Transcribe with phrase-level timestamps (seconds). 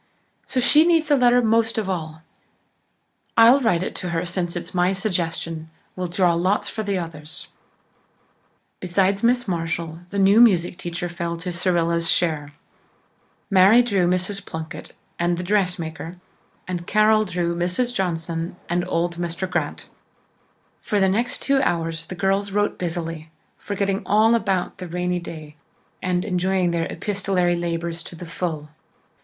[0.47, 2.23] So she needs a letter most of all.
[3.37, 5.69] I'll write to her, since it's my suggestion.
[5.95, 7.49] We'll draw lots for the others."
[8.79, 12.51] Besides Miss Marshall, the new music teacher fell to Cyrilla's share.
[13.51, 14.43] Mary drew Mrs.
[14.43, 16.15] Plunkett and the dressmaker,
[16.67, 17.93] and Carol drew Mrs.
[17.93, 19.47] Johnson and old Mr.
[19.47, 19.87] Grant.
[20.81, 23.29] For the next two hours the girls wrote busily,
[23.59, 25.57] forgetting all about the rainy day,
[26.01, 28.69] and enjoying their epistolary labours to the full.